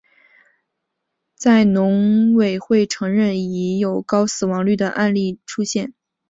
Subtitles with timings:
[1.35, 5.93] 在农委会承认前已有高死亡率的案例出现。